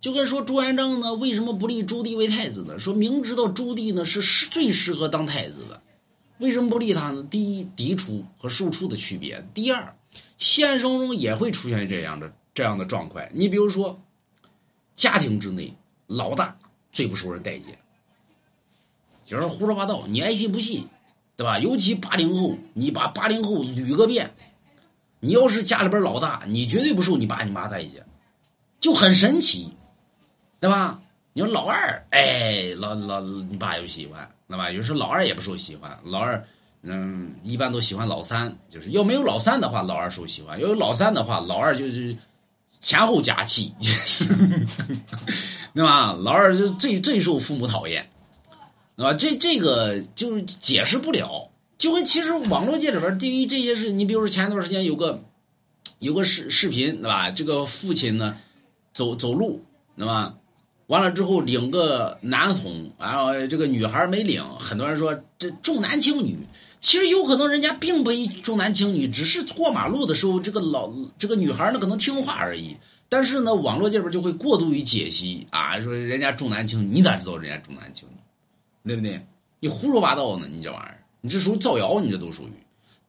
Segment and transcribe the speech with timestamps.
[0.00, 2.78] 就跟说朱元璋呢，为什么不立朱棣为太子呢？
[2.78, 5.82] 说明知道朱棣呢是是最适合当太子的，
[6.38, 7.26] 为什么不立他呢？
[7.28, 9.96] 第一，嫡出和庶出的区别；第二，
[10.38, 13.24] 现实中也会出现这样的这样的状况。
[13.32, 14.00] 你比如说，
[14.94, 15.74] 家庭之内
[16.06, 16.56] 老大
[16.92, 17.76] 最不受人待见，
[19.26, 20.84] 有人胡说八道，你爱信不信，
[21.36, 21.58] 对吧？
[21.58, 24.32] 尤其八零后，你把八零后捋个遍，
[25.18, 28.06] 你要是家里边老大，你绝对不受你爸你妈待见，
[28.78, 29.72] 就很神奇。
[30.60, 31.00] 对吧？
[31.34, 34.72] 你说老二，哎，老老你爸又喜欢，对吧？
[34.72, 36.44] 有时候老二也不受喜欢，老二，
[36.82, 42.16] 嗯，一般都喜欢老三，就是要没有老三的话，老二受喜欢；要有老三的话，老二就是
[42.80, 43.72] 前后夹气，
[45.74, 46.12] 对吧？
[46.14, 48.10] 老二就最最受父母讨厌，
[48.96, 49.14] 对吧？
[49.14, 55.22] 这这个就是解释不了，就跟其实网络界里边对于这些事，你比如说前一段时间有个
[56.00, 57.30] 有个视视频，对吧？
[57.30, 58.36] 这个父亲呢
[58.92, 59.64] 走走路，
[59.96, 60.34] 对吧？
[60.88, 66.36] 完了之后领个男童，然后这个女孩没领，很多人说这重男轻女。
[66.80, 72.76] 其实有可能人家并不一重男轻女，只是过马路的时候这个老这个女孩呢可能听话而已。
[73.08, 78.16] 但是呢，网络这边就会过度于解析啊，说人家重男轻女，你咋知道人家重男轻女？
[78.86, 79.26] 对不对？
[79.60, 82.52] 你胡说八道呢，你这玩意儿，你这属于造谣，你这都属于。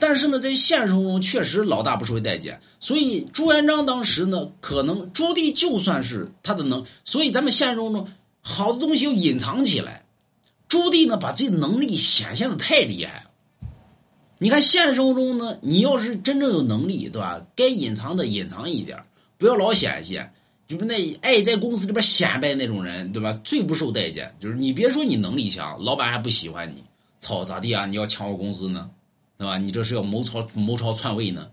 [0.00, 8.06] 但是呢，在现实中确实老大不受待见，所以朱元璋当时呢，可能朱棣就算是他的能，所以咱们现实中，
[8.40, 10.04] 好的东西要隐藏起来。
[10.68, 13.68] 朱棣呢，把自己能力显现的太厉害了。
[14.38, 17.44] 你看现实生活中呢，你要是真正有能力，对吧？
[17.56, 19.02] 该隐藏的隐藏一点，
[19.36, 20.32] 不要老显现。
[20.68, 23.32] 就是那爱在公司里边显摆那种人，对吧？
[23.42, 24.32] 最不受待见。
[24.38, 26.84] 就是你别说你能力强，老板还不喜欢你，
[27.18, 27.86] 操咋地啊？
[27.86, 28.88] 你要抢我公司呢？
[29.38, 29.56] 对吧？
[29.56, 31.50] 你这是要谋朝谋朝篡位呢，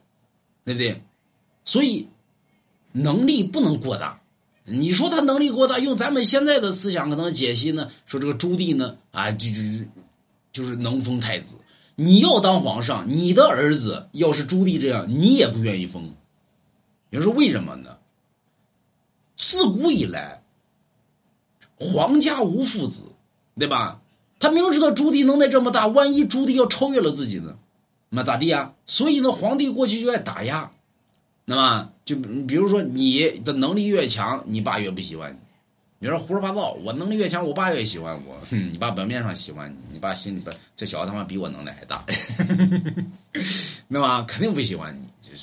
[0.66, 1.04] 对不对？
[1.64, 2.10] 所以
[2.92, 4.20] 能力不能过大。
[4.64, 9.62] 你说他能力过大，用咱们现在的思想可能解析呢，说这个朱棣呢啊，就就
[10.52, 11.58] 就是能封太子。
[11.96, 16.12] 你要当皇上，你的儿子要是朱棣这样，你也不愿意封。
[17.12, 17.98] 你说为什么呢？
[19.38, 20.42] 自古以来，
[21.80, 23.04] 皇家无父子，
[23.60, 24.02] 对吧？
[24.40, 27.56] 他明知道朱棣能耐这么大，万一朱棣要超越了自己呢？
[28.10, 28.72] 那咋地呀？
[28.86, 30.72] 所以呢，皇帝过去就爱打压，
[31.44, 35.38] 那么就比如说你的能力越强，你爸越不喜欢你。
[35.98, 38.38] 比如说胡说八道，我能力越强，我爸越喜欢我。
[38.50, 42.06] 哼，你爸表面上喜欢你，你爸心里边这小子他妈比我能耐还大，
[43.88, 45.34] 那么肯定不喜欢你，就是。